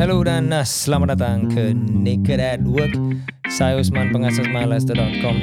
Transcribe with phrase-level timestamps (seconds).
[0.00, 2.96] Hello dan uh, selamat datang ke Naked at Work.
[3.52, 5.36] Saya Usman pengasas mylifestyle.com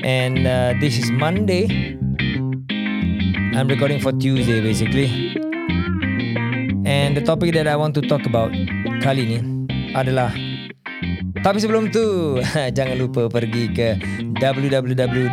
[0.00, 1.68] and uh, this is Monday.
[3.52, 5.36] I'm recording for Tuesday basically.
[6.88, 8.48] And the topic that I want to talk about
[9.04, 9.44] kali ni
[9.92, 10.32] adalah
[11.44, 12.40] tapi sebelum tu
[12.80, 14.00] jangan lupa pergi ke
[14.40, 15.28] www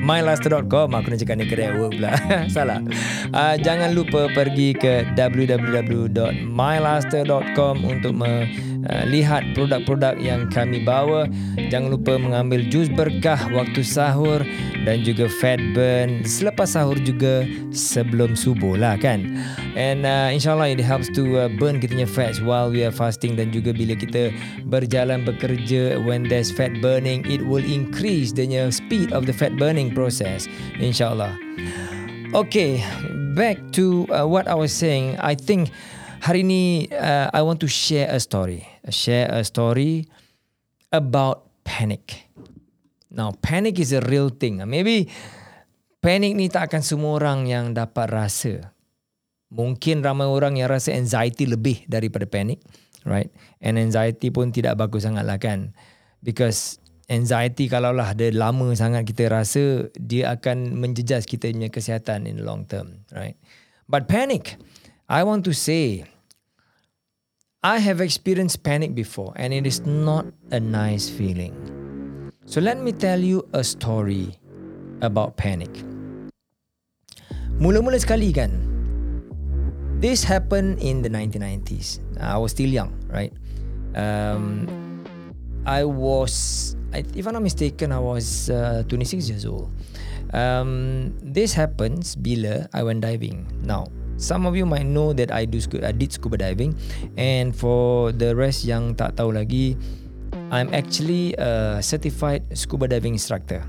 [0.00, 2.16] mylaster.com aku nak cakap ni kedai work pula.
[2.54, 2.80] Salah.
[3.30, 9.04] Uh, jangan lupa pergi ke www.mylaster.com untuk melihat uh,
[9.52, 11.28] produk-produk yang kami bawa.
[11.68, 14.40] Jangan lupa mengambil jus berkah waktu sahur
[14.86, 17.44] dan juga fat burn selepas sahur juga
[17.74, 19.36] sebelum subuh lah kan?
[19.76, 23.34] And uh, insyaAllah it helps to uh, burn kita punya fats while we are fasting
[23.34, 24.30] dan juga bila kita
[24.70, 29.90] berjalan bekerja when there's fat burning it will increase the speed of the fat burning
[29.90, 30.46] process
[30.78, 31.34] insyaAllah.
[32.30, 32.78] Okay
[33.34, 35.18] back to uh, what I was saying.
[35.18, 35.70] I think
[36.20, 40.08] hari ni uh, I want to share a story share a story
[40.88, 42.30] about panic
[43.10, 44.62] Now, panic is a real thing.
[44.62, 45.10] Maybe
[45.98, 48.70] panic ni tak akan semua orang yang dapat rasa.
[49.50, 52.62] Mungkin ramai orang yang rasa anxiety lebih daripada panic.
[53.02, 53.34] Right?
[53.58, 55.74] And anxiety pun tidak bagus sangat lah kan.
[56.22, 56.78] Because
[57.10, 62.38] anxiety kalau lah ada lama sangat kita rasa, dia akan menjejas kita punya kesihatan in
[62.38, 63.02] the long term.
[63.10, 63.34] Right?
[63.90, 64.54] But panic,
[65.10, 66.06] I want to say,
[67.60, 71.52] I have experienced panic before and it is not a nice feeling.
[72.46, 74.32] So let me tell you a story
[75.04, 75.68] about panic.
[77.60, 78.48] Mula-mula sekali kan,
[80.00, 82.00] this happened in the 1990s.
[82.16, 83.36] I was still young, right?
[83.92, 84.64] Um,
[85.68, 89.68] I was, if I'm not mistaken, I was uh, 26 years old.
[90.32, 93.44] Um, this happens bila I went diving.
[93.60, 96.76] Now, some of you might know that I do I did scuba diving,
[97.16, 99.80] and for the rest yang tak tahu lagi,
[100.52, 103.64] I'm actually a certified scuba diving instructor.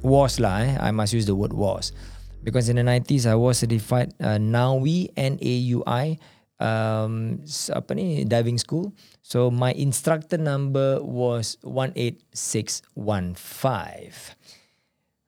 [0.00, 0.72] Was lah eh.
[0.80, 1.92] I must use the word was.
[2.40, 6.16] Because in the 90s, I was certified uh, NAUI, N-A-U-I,
[6.56, 8.96] um, apa ni, diving school.
[9.20, 12.96] So, my instructor number was 18615.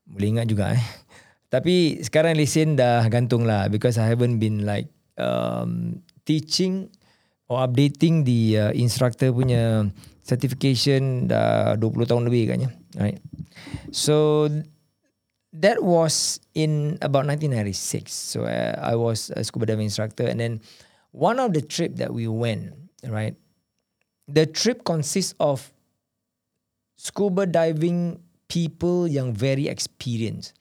[0.08, 0.84] Boleh ingat juga eh.
[1.52, 4.88] Tapi sekarang lesen dah gantung lah because I haven't been like
[5.20, 6.88] um, teaching
[7.52, 9.92] or updating the uh, instructor punya
[10.24, 13.20] certification dah 20 tahun lebih katnya right.
[13.92, 14.48] So
[15.52, 20.60] that was in about 1996 so uh, i was a scuba diving instructor and then
[21.12, 22.72] one of the trip that we went
[23.04, 23.36] right
[24.24, 25.72] the trip consists of
[26.96, 28.16] scuba diving
[28.48, 30.56] people yang very experienced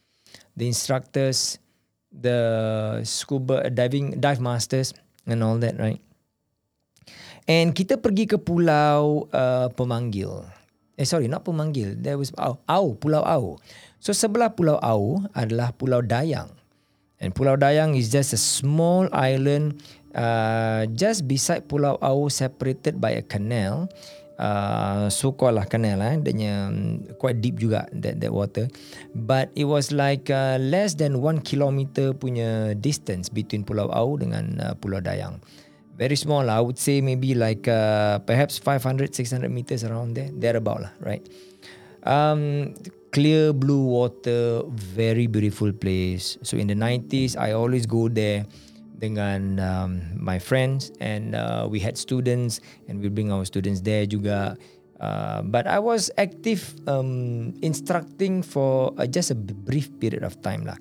[0.55, 1.59] the instructors
[2.11, 4.93] the scuba diving dive masters
[5.25, 6.01] and all that right
[7.49, 10.45] And kita pergi ke pulau uh, pemanggil.
[10.99, 11.97] Eh sorry, not pemanggil.
[11.97, 13.57] There was Au, Au, Pulau Au.
[13.97, 16.53] So sebelah Pulau Au adalah Pulau Dayang.
[17.21, 19.81] And Pulau Dayang is just a small island
[20.13, 23.89] uh, just beside Pulau Au separated by a canal.
[24.41, 26.17] Uh, so called lah canal eh.
[26.17, 26.73] Dia
[27.21, 28.65] quite deep juga that that water.
[29.13, 34.57] But it was like uh, less than one kilometer punya distance between Pulau Au dengan
[34.57, 35.37] uh, Pulau Dayang.
[35.93, 40.57] Very small I would say maybe like uh, perhaps 500 600 meters around there there
[40.57, 41.21] about lah right?
[42.01, 42.73] Um,
[43.13, 46.41] clear blue water very beautiful place.
[46.41, 48.49] So in the 90s I always go there
[49.01, 54.05] dengan um, my friends and uh, we had students and we bring our students there
[54.05, 54.53] juga
[55.01, 60.69] uh, but I was active um, instructing for uh, just a brief period of time
[60.69, 60.77] lah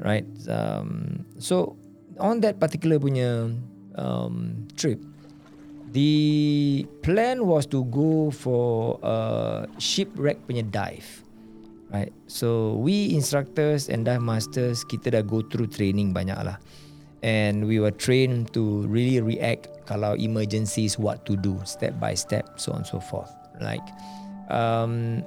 [0.00, 1.76] right um, so
[2.18, 3.52] on that particular punya
[3.98, 5.02] um, trip,
[5.92, 11.06] the plan was to go for a shipwreck punya dive.
[11.88, 12.12] Right.
[12.28, 16.60] So we instructors and dive masters kita dah go through training banyak lah.
[17.22, 22.46] And we were trained to really react kalau emergencies what to do step by step
[22.60, 23.32] so on so forth.
[23.58, 23.82] Like
[24.52, 25.26] um,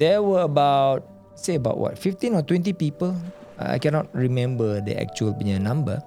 [0.00, 1.04] there were about
[1.36, 3.12] say about what 15 or 20 people.
[3.58, 5.98] I cannot remember the actual punya number.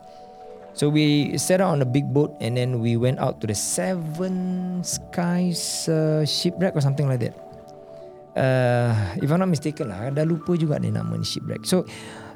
[0.72, 3.56] So we set out on a big boat and then we went out to the
[3.56, 7.36] Seven Skies uh, shipwreck or something like that.
[8.32, 11.68] Uh, if I'm not mistaken lah, dah lupa juga ni nama ni shipwreck.
[11.68, 11.84] So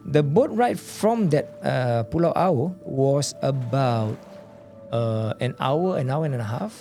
[0.04, 4.20] the boat ride from that uh, Pulau Au was about
[4.92, 6.76] uh, an hour, an hour and a half.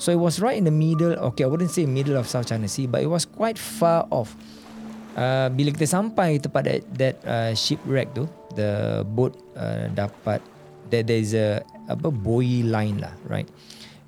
[0.00, 1.14] So it was right in the middle.
[1.32, 4.34] Okay, I wouldn't say middle of South China Sea, but it was quite far off.
[5.14, 8.26] Uh, bila kita sampai tempat that, that uh, shipwreck tu,
[8.58, 10.42] the boat uh, dapat
[10.90, 13.46] there there is a apa buoy line lah right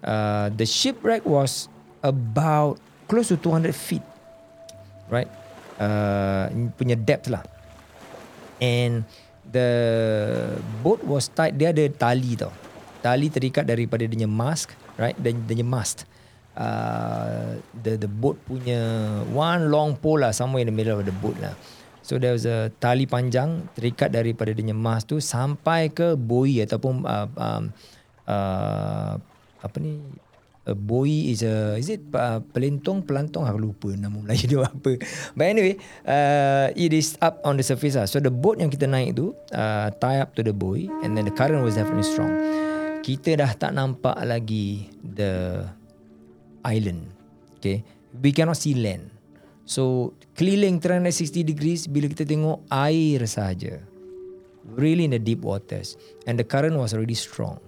[0.07, 1.69] Uh, the shipwreck was
[2.07, 2.79] about
[3.11, 4.03] close to 200 feet,
[5.13, 5.29] right?
[5.77, 7.45] Uh, punya depth lah.
[8.63, 9.05] And
[9.45, 9.71] the
[10.81, 11.61] boat was tied.
[11.61, 12.53] Dia ada tali tau.
[13.05, 15.15] Tali terikat daripada dia mask, right?
[15.21, 16.09] Dan dia mast.
[16.57, 18.81] Uh, the the boat punya
[19.29, 21.53] one long pole lah somewhere in the middle of the boat lah.
[22.01, 27.05] So there was a tali panjang terikat daripada dia mast tu sampai ke buoy ataupun
[27.05, 27.63] uh, um,
[28.25, 29.21] uh,
[29.61, 30.01] apa ni
[30.67, 33.47] a buoy is a is it uh, pelentong pelantong?
[33.47, 34.99] Aku lupa nama Melayu dia apa.
[35.39, 38.11] But anyway uh, it is up on the surface lah.
[38.11, 41.25] So the boat yang kita naik tu uh, tie up to the buoy and then
[41.25, 42.35] the current was definitely strong.
[43.07, 45.63] Kita dah tak nampak lagi the
[46.67, 47.15] island
[47.63, 47.87] okay?
[48.19, 49.15] We cannot see land.
[49.67, 53.83] So keliling 360 degrees bila kita tengok air saja
[54.75, 55.95] really in the deep waters.
[56.27, 57.63] And the current was already strong.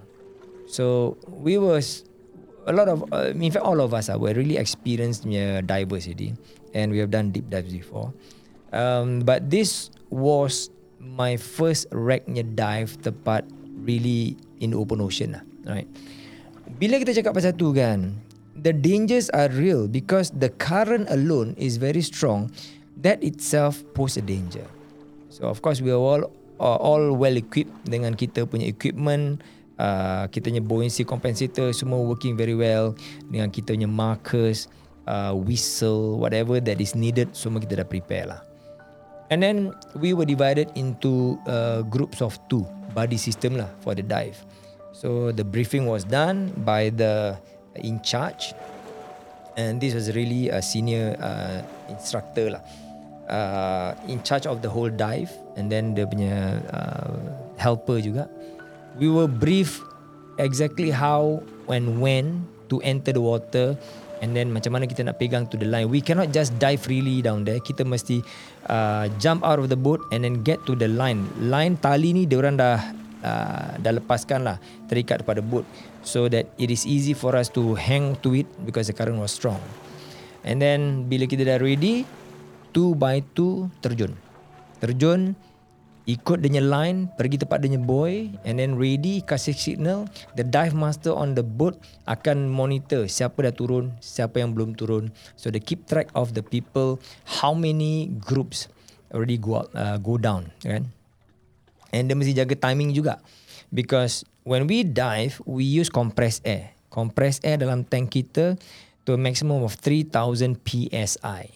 [0.67, 2.08] So we was
[2.69, 6.05] a lot of uh, in fact all of us are we're really experienced punya divers
[6.05, 6.37] already
[6.77, 8.13] and we have done deep dives before.
[8.69, 10.69] Um, but this was
[11.01, 13.49] my first wrecknya dive tepat
[13.81, 15.89] really in open ocean lah right?
[16.77, 18.13] Bila kita cakap pasal tu kan
[18.53, 22.53] the dangers are real because the current alone is very strong.
[22.99, 24.67] That itself pose a danger.
[25.31, 26.27] So of course we are all
[26.59, 29.39] uh, all well equipped dengan kita punya equipment
[29.79, 32.93] uh, kita punya buoyancy compensator semua working very well
[33.31, 34.67] dengan kita punya markers
[35.07, 38.41] uh, whistle whatever that is needed semua kita dah prepare lah.
[39.29, 42.65] And then we were divided into uh, groups of two
[42.97, 44.41] body system lah for the dive.
[44.91, 47.37] So the briefing was done by the
[47.77, 48.57] in charge
[49.53, 52.63] and this was really a senior uh, instructor lah.
[53.29, 57.13] Uh, in charge of the whole dive and then dia punya uh,
[57.61, 58.25] helper juga
[58.97, 59.83] we were brief
[60.39, 63.75] exactly how and when to enter the water
[64.19, 65.87] and then macam mana kita nak pegang to the line.
[65.87, 67.59] We cannot just dive freely down there.
[67.59, 68.23] Kita mesti
[68.67, 71.27] uh, jump out of the boat and then get to the line.
[71.39, 72.79] Line tali ni diorang dah
[73.23, 74.57] uh, dah lepaskan lah
[74.91, 75.63] terikat pada boat.
[76.03, 79.31] So that it is easy for us to hang to it because the current was
[79.31, 79.59] strong.
[80.43, 82.03] And then bila kita dah ready
[82.71, 84.15] two by two terjun.
[84.79, 85.35] Terjun
[86.09, 91.13] ikut dia line pergi tempat dia boy and then ready kasih signal the dive master
[91.13, 91.77] on the boat
[92.09, 95.13] akan monitor siapa dah turun siapa yang belum turun.
[95.37, 96.97] So they keep track of the people
[97.39, 98.65] how many groups
[99.13, 100.89] already go up, uh, go down kan?
[101.93, 103.21] And dia mesti jaga timing juga.
[103.69, 106.73] Because when we dive we use compressed air.
[106.89, 108.57] Compressed air dalam tank kita
[109.05, 111.49] to a maximum of 3000 psi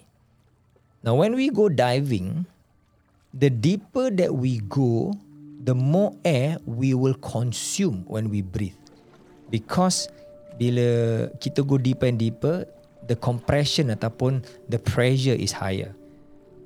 [1.05, 2.49] now when we go diving
[3.33, 5.11] the deeper that we go,
[5.65, 8.77] the more air we will consume when we breathe.
[9.49, 10.07] Because
[10.57, 12.69] bila kita go deeper and deeper,
[13.09, 15.91] the compression ataupun the pressure is higher.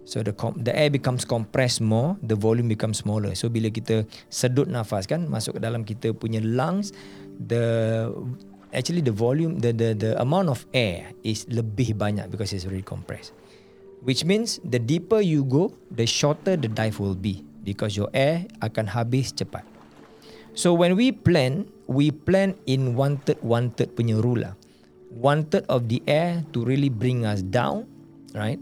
[0.07, 0.31] So the
[0.63, 3.35] the air becomes compressed more, the volume becomes smaller.
[3.35, 6.95] So bila kita sedut nafas kan masuk ke dalam kita punya lungs,
[7.35, 8.07] the
[8.71, 12.87] actually the volume the the the amount of air is lebih banyak because it's already
[12.87, 13.35] compressed.
[14.05, 18.47] Which means the deeper you go, the shorter the dive will be because your air
[18.63, 19.65] akan habis cepat.
[20.57, 24.55] So when we plan, we plan in one third one third punya rule lah.
[25.13, 27.85] One third of the air to really bring us down,
[28.33, 28.57] right?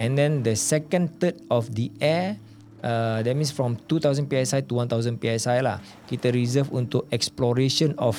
[0.00, 2.40] And then the second third of the air,
[2.80, 5.80] uh, that means from 2000 psi to 1000 psi lah.
[6.08, 8.16] Kita reserve untuk exploration of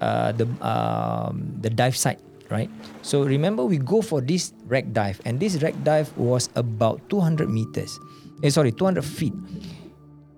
[0.00, 2.20] uh, the um, the dive site
[2.52, 2.70] right?
[3.00, 7.48] So remember we go for this wreck dive and this wreck dive was about 200
[7.48, 7.98] meters.
[8.44, 9.32] Eh, sorry, 200 feet.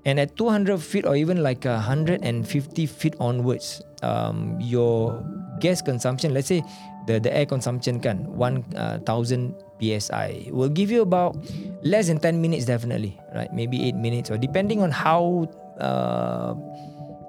[0.06, 5.24] And at 200 feet or even like 150 feet onwards, um, your
[5.60, 6.62] gas consumption, let's say
[7.06, 11.36] the, the air consumption can 1000 uh, psi, will give you about
[11.82, 13.52] less than 10 minutes definitely, right?
[13.52, 15.48] Maybe 8 minutes or depending on how
[15.80, 16.54] uh,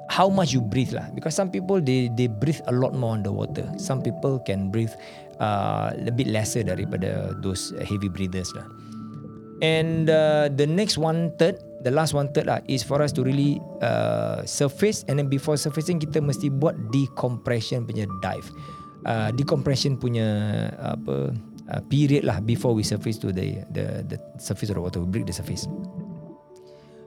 [0.09, 1.09] how much you breathe lah.
[1.13, 3.65] Because some people they they breathe a lot more underwater.
[3.77, 4.93] Some people can breathe
[5.39, 8.65] uh, a bit lesser daripada those heavy breathers lah.
[9.63, 13.23] And uh, the next one third the last one third lah is for us to
[13.23, 15.07] really uh, surface.
[15.07, 18.45] And then before surfacing kita mesti buat decompression punya dive.
[19.05, 20.25] Uh, decompression punya
[20.81, 21.29] apa
[21.69, 24.99] uh, period lah before we surface to the the the surface of the water.
[25.01, 25.69] We break the surface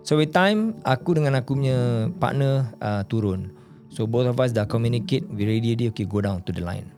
[0.08, 3.52] So with time aku dengan aku punya partner uh, turun.
[3.92, 6.88] So both of us dah communicate we ready dia okay go down to the line.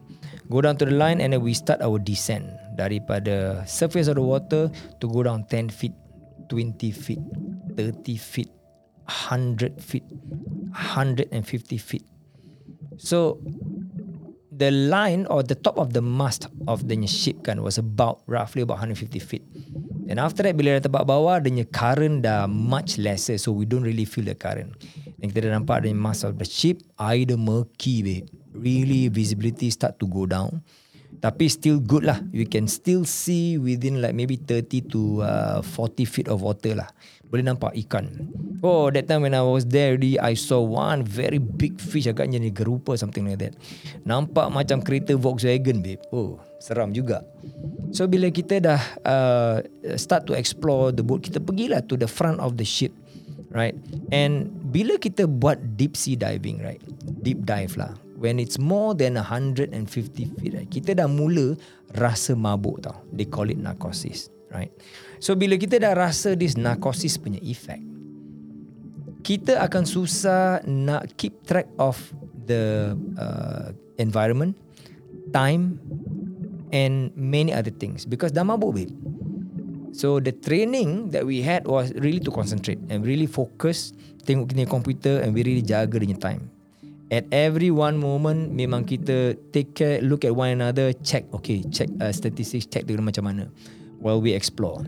[0.47, 2.47] Go down to the line and then we start our descent
[2.79, 5.91] daripada surface of the water to go down 10 feet,
[6.47, 7.19] 20 feet,
[7.75, 8.47] 30 feet,
[9.03, 10.07] 100 feet,
[10.71, 11.35] 150
[11.83, 12.07] feet.
[12.95, 13.43] So
[14.55, 18.63] the line or the top of the mast of the ship kan was about roughly
[18.63, 19.43] about 150 feet.
[20.09, 23.85] And after that bila dah tebak bawah the current dah much lesser so we don't
[23.85, 24.73] really feel the current.
[25.21, 28.25] Dan kita dah nampak the mast of the ship air dah murky babe.
[28.51, 30.65] Really visibility start to go down.
[31.21, 32.17] Tapi still good lah.
[32.33, 36.89] You can still see within like maybe 30 to uh, 40 feet of water lah.
[37.31, 38.11] Boleh nampak ikan.
[38.61, 42.37] Oh, that time when I was there already, I saw one very big fish agaknya
[42.37, 43.57] ni gerupa something like that.
[44.05, 46.03] Nampak macam kereta Volkswagen babe.
[46.13, 47.25] Oh, seram juga.
[47.89, 49.65] So bila kita dah uh,
[49.97, 52.93] start to explore the boat, kita pergilah to the front of the ship.
[53.49, 53.73] Right?
[54.13, 56.79] And bila kita buat deep sea diving, right?
[57.23, 59.73] Deep dive lah when it's more than 150
[60.37, 61.57] feet right, kita dah mula
[61.97, 64.71] rasa mabuk tau they call it narcosis right?
[65.23, 67.91] So bila kita dah rasa this narcosis punya effect
[69.21, 71.97] kita akan susah nak keep track of
[72.49, 73.69] the uh,
[74.01, 74.57] environment
[75.29, 75.77] time
[76.73, 78.03] and many other things.
[78.03, 78.93] Because dah mabuk babe.
[79.93, 83.93] So the training that we had was really to concentrate and really focus
[84.23, 86.49] tengok kita komputer and we really jaga dia time.
[87.11, 91.91] At every one moment memang kita take care look at one another check okay check
[91.99, 93.51] uh, statistics check dengan macam mana
[94.01, 94.83] while we explore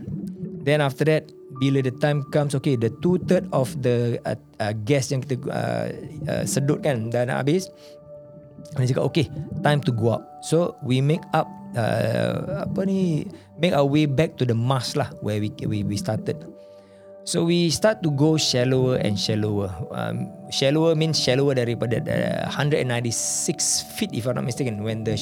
[0.66, 1.30] then after that
[1.62, 5.38] bila the time comes okay the two third of the uh, uh, gas yang kita
[5.46, 5.86] uh,
[6.26, 7.70] uh, sedut kan dah nak habis
[8.74, 9.26] dia cakap okay
[9.62, 11.46] time to go up so we make up
[11.78, 13.22] uh, apa ni
[13.62, 16.34] make our way back to the mast lah where we we, we started
[17.24, 19.72] So we start to go shallower and shallower.
[19.96, 23.16] Um, shallower means shallower daripada uh, 196
[23.96, 25.16] feet if I'm not mistaken when the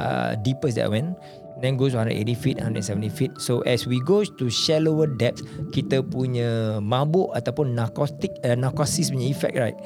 [0.00, 1.20] uh, deepest that went.
[1.64, 3.32] Then goes 180 feet, 170 feet.
[3.40, 5.40] So as we go to shallower depth,
[5.72, 9.78] kita punya mabuk ataupun narcotic, uh, narcosis punya effect right,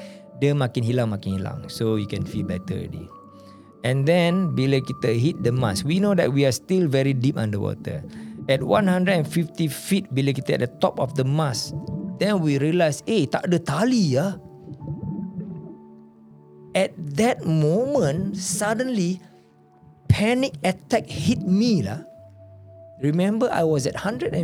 [0.43, 1.63] dia makin hilang, makin hilang.
[1.71, 3.07] So you can feel better already.
[3.87, 7.39] And then bila kita hit the mast, we know that we are still very deep
[7.39, 8.03] underwater
[8.49, 9.23] at 150
[9.69, 11.77] feet bila kita at the top of the mast
[12.17, 14.41] then we realise eh tak ada tali ya
[16.73, 19.21] at that moment suddenly
[20.19, 22.03] panic attack hit me lah
[22.99, 24.35] remember i was at 150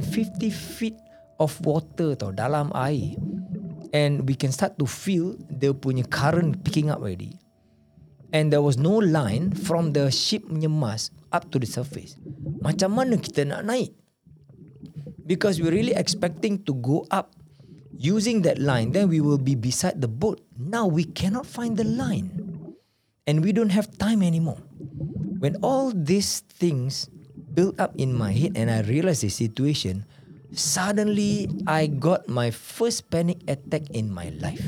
[0.47, 0.95] feet
[1.35, 3.19] of water tau dalam air
[3.91, 7.35] and we can start to feel the punya current picking up already
[8.31, 12.15] and there was no line from the ship punya mast up to the surface
[12.65, 13.93] macam mana kita nak naik?
[15.21, 17.29] Because we're really expecting to go up
[17.93, 20.41] using that line, then we will be beside the boat.
[20.57, 22.33] Now we cannot find the line.
[23.29, 24.61] And we don't have time anymore.
[25.45, 27.05] When all these things
[27.53, 30.01] built up in my head and I realized the situation,
[30.49, 34.65] suddenly I got my first panic attack in my life.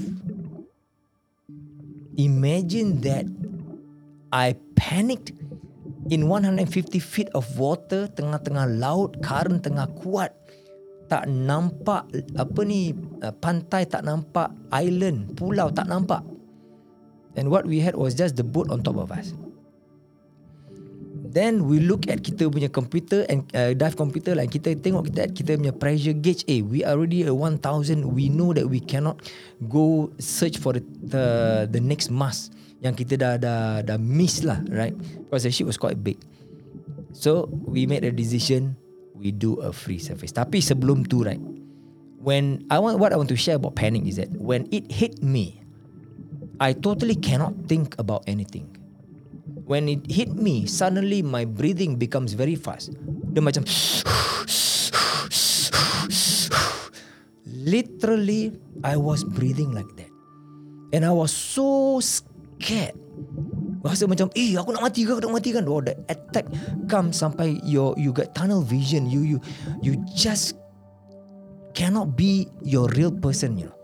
[2.22, 3.26] Imagine that
[4.30, 5.34] I panicked
[6.14, 6.70] in 150
[7.02, 10.30] feet of water tengah-tengah laut current tengah kuat.
[11.10, 12.06] Tak nampak
[12.38, 12.94] apa ni
[13.26, 16.22] uh, pantai tak nampak island pulau tak nampak.
[17.34, 19.34] And what we had was just the boat on top of us
[21.38, 25.30] then we look at kita punya computer and uh, dive computer like kita tengok kita
[25.30, 26.42] kita punya pressure gauge.
[26.50, 27.62] Eh we already at 1000
[28.10, 29.22] we know that we cannot
[29.70, 31.26] go search for the the,
[31.70, 34.98] the next mast yang kita dah dah dah miss lah right?
[35.30, 36.18] Because the ship was quite big.
[37.14, 38.74] So we made a decision
[39.14, 40.34] we do a free surface.
[40.34, 41.42] Tapi sebelum tu right
[42.28, 45.22] when I want what I want to share about panic is that when it hit
[45.22, 45.62] me
[46.58, 48.77] I totally cannot think about anything
[49.68, 52.96] when it hit me suddenly my breathing becomes very fast.
[53.36, 53.68] Dia macam
[57.44, 60.10] literally I was breathing like that.
[60.96, 62.96] And I was so scared.
[63.84, 65.12] Rasa macam Eh aku nak mati ke?
[65.12, 65.68] Aku nak mati kan?
[65.68, 66.48] Oh the attack
[66.88, 69.06] Come sampai your You get tunnel vision.
[69.12, 69.38] You you
[69.84, 70.56] You just
[71.76, 73.76] Cannot be Your real person you know.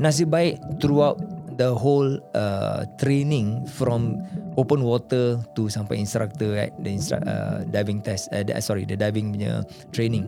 [0.00, 1.20] Nasib baik Throughout
[1.60, 4.16] The whole uh, Training From
[4.56, 6.72] Open water To sampai instructor right?
[6.80, 10.24] The instru- uh, diving test uh, the, Sorry The diving punya Training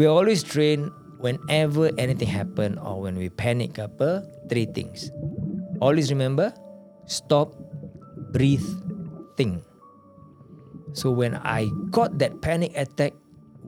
[0.00, 0.88] We always train
[1.20, 5.12] Whenever anything happen Or when we panic apa Three things
[5.80, 6.52] always remember
[7.08, 7.56] stop
[8.30, 8.64] breathe
[9.34, 9.64] think
[10.92, 13.16] so when i got that panic attack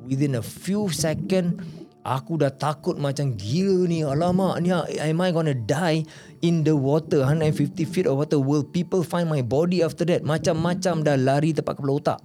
[0.07, 1.65] within a few second
[2.03, 4.03] aku dah takut macam gila ni.
[4.03, 6.05] Alamak ni am i to die
[6.43, 7.23] in the water?
[7.25, 8.39] 150 feet of water.
[8.39, 10.27] Will people find my body after that?
[10.27, 12.19] Macam-macam dah lari tempat kepala otak.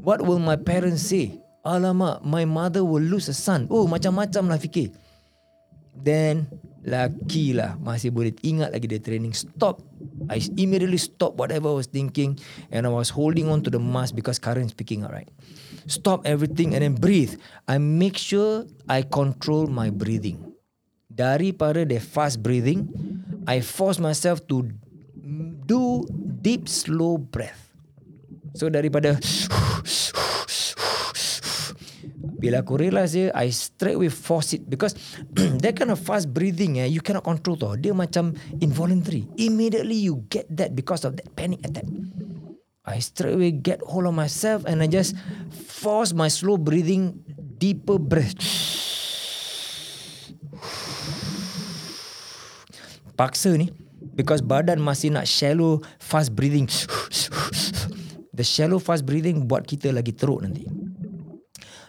[0.00, 1.40] What will my parents say?
[1.66, 3.68] Alamak my mother will lose a son.
[3.68, 4.92] Oh macam-macam lah fikir.
[5.96, 6.48] Then
[6.86, 9.82] lucky lah masih boleh ingat lagi the training stop.
[10.30, 12.38] I immediately stop whatever I was thinking
[12.70, 15.28] and I was holding on to the mask because current speaking out right.
[15.90, 17.34] Stop everything and then breathe.
[17.66, 20.54] I make sure I control my breathing.
[21.10, 22.86] Daripada the fast breathing,
[23.50, 24.70] I force myself to
[25.66, 26.06] do
[26.42, 27.74] deep slow breath.
[28.54, 29.18] So daripada
[32.36, 34.92] bila aku realise je, I straight away force it because
[35.64, 37.74] that kind of fast breathing eh, you cannot control tau.
[37.74, 39.24] Dia macam involuntary.
[39.40, 41.88] Immediately you get that because of that panic attack.
[42.86, 45.18] I straight away get hold of myself and I just
[45.50, 47.18] force my slow breathing,
[47.58, 48.38] deeper breath.
[53.16, 53.72] Paksa ni
[54.12, 56.68] because badan masih nak shallow fast breathing.
[58.36, 60.75] The shallow fast breathing buat kita lagi teruk nanti.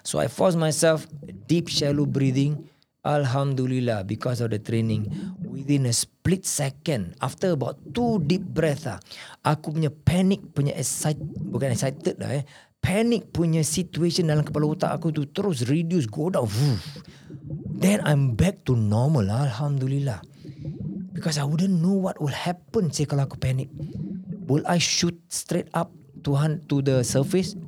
[0.08, 1.04] So I force myself
[1.52, 2.64] deep shallow breathing.
[3.04, 5.12] Alhamdulillah because of the training.
[5.44, 9.04] Within a split second after about two deep breath ah
[9.44, 11.20] aku punya panic punya excited
[11.52, 12.48] bukan excited lah eh.
[12.80, 16.48] Panic punya situation dalam kepala otak aku tu terus reduce go down
[17.76, 20.24] then I'm back to normal alhamdulillah.
[21.12, 23.68] Because I wouldn't know what will happen say kalau aku panic.
[24.48, 25.92] Will I shoot straight up
[26.24, 26.40] to
[26.72, 27.60] to the surface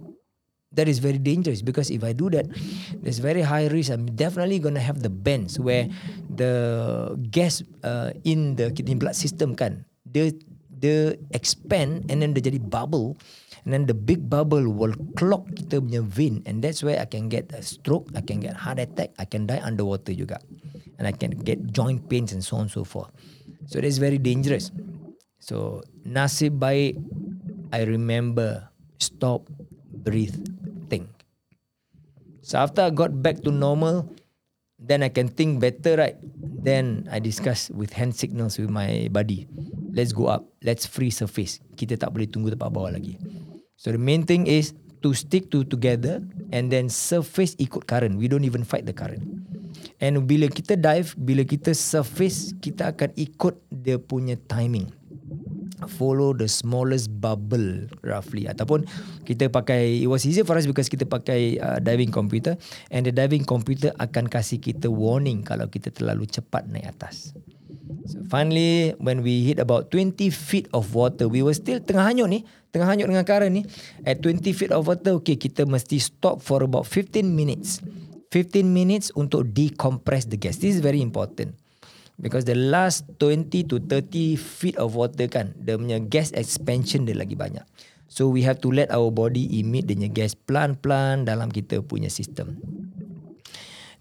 [0.74, 2.46] that is very dangerous because if I do that,
[3.02, 3.92] there's very high risk.
[3.92, 5.90] I'm definitely gonna have the bends where
[6.30, 10.34] the gas uh, in the kidney blood system kan, the
[10.80, 13.18] the expand and then dia jadi bubble,
[13.66, 17.28] and then the big bubble will clog kita punya vein, and that's where I can
[17.28, 20.40] get a stroke, I can get heart attack, I can die underwater juga,
[21.02, 23.12] and I can get joint pains and so on and so forth.
[23.68, 24.72] So that's very dangerous.
[25.44, 26.96] So nasib baik,
[27.76, 29.48] I remember stop,
[29.92, 30.36] breathe,
[32.50, 34.10] So after I got back to normal,
[34.82, 36.18] then I can think better, right?
[36.42, 39.46] Then I discuss with hand signals with my buddy.
[39.94, 40.50] Let's go up.
[40.66, 41.62] Let's free surface.
[41.78, 43.22] Kita tak boleh tunggu tempat bawah lagi.
[43.78, 44.74] So the main thing is
[45.06, 48.18] to stick to together and then surface ikut current.
[48.18, 49.22] We don't even fight the current.
[50.02, 54.90] And bila kita dive, bila kita surface, kita akan ikut dia punya timing
[55.88, 58.50] follow the smallest bubble roughly.
[58.50, 58.84] Ataupun
[59.24, 62.60] kita pakai it was easier for us because kita pakai uh, diving computer.
[62.92, 67.32] And the diving computer akan kasih kita warning kalau kita terlalu cepat naik atas.
[68.10, 72.30] So finally when we hit about 20 feet of water we were still tengah hanyut
[72.30, 72.40] ni
[72.70, 73.64] tengah hanyut dengan current ni.
[74.04, 77.80] At 20 feet of water okay kita mesti stop for about 15 minutes.
[78.30, 80.62] 15 minutes untuk decompress the gas.
[80.62, 81.58] This is very important
[82.20, 87.16] Because the last 20 to 30 feet of water kan, the punya gas expansion dia
[87.16, 87.64] lagi banyak.
[88.12, 92.60] So we have to let our body emit the gas pelan-pelan dalam kita punya sistem.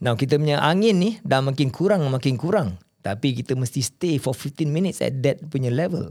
[0.02, 2.82] Now kita punya angin ni dah makin kurang makin kurang.
[3.06, 6.10] Tapi kita mesti stay for 15 minutes at that punya level.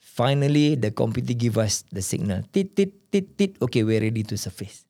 [0.00, 2.40] Finally the computer give us the signal.
[2.56, 3.52] Tit tit tit tit.
[3.60, 4.87] Okay we're ready to surface.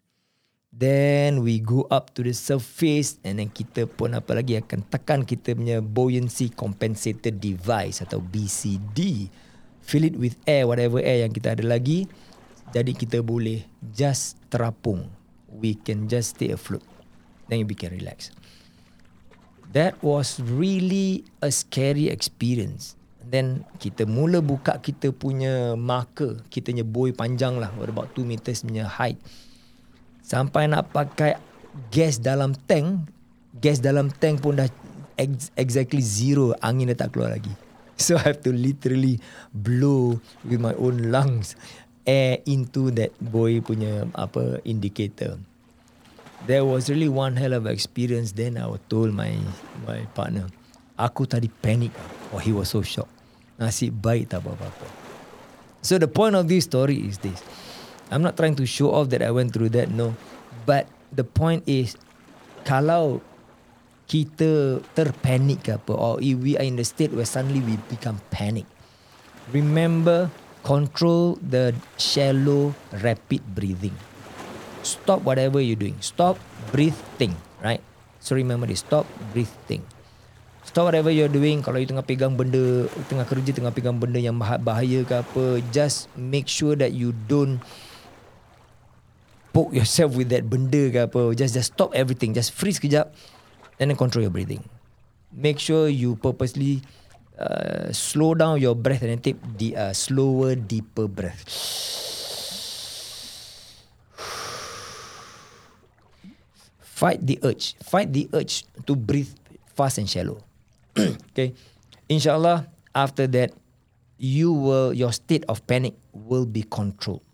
[0.78, 5.26] Then we go up to the surface and then kita pun apa lagi akan tekan
[5.26, 9.26] kita punya buoyancy compensator device atau BCD.
[9.82, 12.06] Fill it with air, whatever air yang kita ada lagi.
[12.70, 15.10] Jadi kita boleh just terapung.
[15.50, 16.86] We can just stay afloat.
[17.50, 18.30] Then we can relax.
[19.74, 22.94] That was really a scary experience.
[23.18, 23.46] And then
[23.82, 26.38] kita mula buka kita punya marker.
[26.54, 27.74] Kita punya buoy panjang lah.
[27.74, 29.18] About 2 meters punya height.
[30.28, 31.40] Sampai nak pakai
[31.88, 33.08] gas dalam tank,
[33.56, 34.68] gas dalam tank pun dah
[35.16, 37.48] ex- exactly zero, angin dah tak keluar lagi.
[37.98, 39.18] So I have to literally
[39.50, 41.58] blow with my own lungs
[42.06, 45.40] air into that boy punya apa indicator.
[46.46, 48.36] There was really one hell of experience.
[48.36, 49.34] Then I told my
[49.82, 50.46] my partner,
[50.94, 51.90] aku tadi panic.
[52.30, 53.10] Oh, he was so shocked.
[53.58, 54.86] Nasib baik tak apa-apa.
[55.82, 57.42] So the point of this story is this.
[58.09, 59.92] I'm not trying to show off that I went through that.
[59.92, 60.16] No.
[60.64, 61.97] But the point is,
[62.64, 63.21] kalau
[64.09, 68.16] kita terpanik ke apa, or if we are in the state where suddenly we become
[68.33, 68.64] panic,
[69.53, 70.33] remember,
[70.64, 72.73] control the shallow,
[73.05, 73.97] rapid breathing.
[74.81, 75.97] Stop whatever you're doing.
[76.01, 76.40] Stop,
[76.73, 77.37] breathe, think.
[77.61, 77.85] Right?
[78.25, 78.81] So remember this.
[78.81, 79.05] Stop,
[79.37, 79.85] breathe, think.
[80.64, 81.64] Stop whatever you're doing.
[81.64, 86.12] Kalau you tengah pegang benda, tengah kerja, tengah pegang benda yang bahaya ke apa, just
[86.16, 87.61] make sure that you don't
[89.59, 92.31] poke yourself with that benda ke apa just just stop everything.
[92.31, 93.11] Just freeze kejap
[93.83, 94.62] and then control your breathing.
[95.35, 96.87] Make sure you purposely
[97.35, 101.42] uh, slow down your breath and then take the uh, slower deeper breath.
[106.79, 107.75] Fight the urge.
[107.83, 109.31] Fight the urge to breathe
[109.75, 110.38] fast and shallow.
[111.35, 111.55] Okay.
[112.11, 113.55] Inshallah, after that,
[114.18, 117.27] you will your state of panic will be controlled?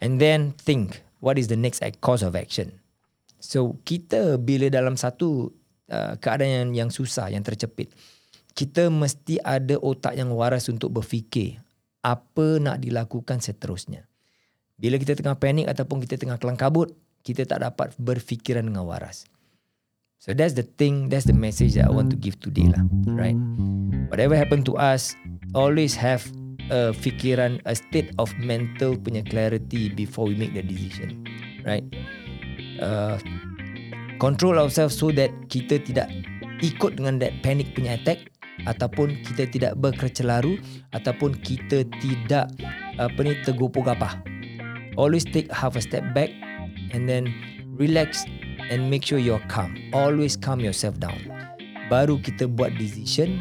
[0.00, 2.80] And then think what is the next course of action.
[3.40, 5.52] So kita bila dalam satu
[5.92, 7.92] uh, keadaan yang, yang susah, yang tercepit,
[8.56, 11.60] kita mesti ada otak yang waras untuk berfikir
[12.00, 14.08] apa nak dilakukan seterusnya.
[14.80, 19.28] Bila kita tengah panik ataupun kita tengah kelang kabut, kita tak dapat berfikiran dengan waras.
[20.20, 23.36] So that's the thing, that's the message that I want to give today lah, right?
[24.12, 25.16] Whatever happen to us,
[25.56, 26.24] always have
[26.70, 31.26] a fikiran, a state of mental punya clarity before we make the decision,
[31.66, 31.84] right?
[32.80, 33.18] Uh,
[34.22, 36.08] control ourselves so that kita tidak
[36.62, 38.30] ikut dengan that panic punya attack
[38.68, 40.60] ataupun kita tidak berkecelaru
[40.92, 42.52] ataupun kita tidak
[43.00, 44.20] apa ni tergopoh gapah.
[45.00, 46.28] Always take half a step back
[46.92, 47.32] and then
[47.80, 48.28] relax
[48.68, 49.72] and make sure you're calm.
[49.96, 51.16] Always calm yourself down.
[51.88, 53.40] Baru kita buat decision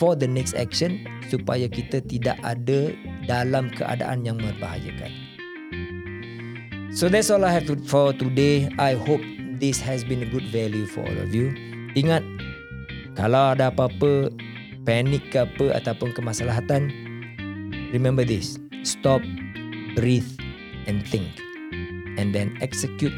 [0.00, 2.96] for the next action supaya kita tidak ada
[3.28, 5.12] dalam keadaan yang membahayakan.
[6.90, 8.66] So that's all I have to, for today.
[8.80, 9.20] I hope
[9.60, 11.52] this has been a good value for all of you.
[11.94, 12.24] Ingat,
[13.14, 14.32] kalau ada apa-apa,
[14.88, 16.90] panik ke apa ataupun kemaslahatan,
[17.94, 18.58] remember this.
[18.82, 19.22] Stop,
[19.94, 20.26] breathe
[20.88, 21.28] and think.
[22.18, 23.14] And then execute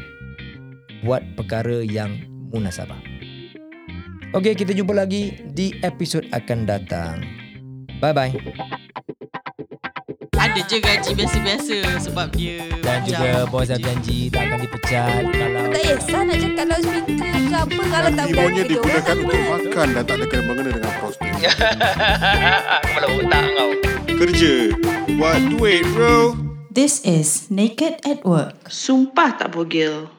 [1.01, 2.21] buat perkara yang
[2.53, 3.12] munasabah.
[4.33, 7.21] Okey, kita jumpa lagi di episod akan datang.
[8.01, 8.33] Bye-bye.
[10.33, 15.63] Ada je gaji biasa-biasa sebab dia Dan juga bos dah janji tak akan dipecat kalau
[15.71, 20.03] Tak kisah nak cakap loudspeaker ke apa Kalau tak Ibunya berani digunakan untuk makan dan
[20.03, 21.31] tak ada kena mengena dengan prospek.
[22.85, 23.69] Kepala otak kau.
[24.17, 24.53] Kerja.
[25.13, 26.17] Buat duit bro.
[26.73, 28.65] This is Naked at Work.
[28.65, 30.09] Sumpah tak bogil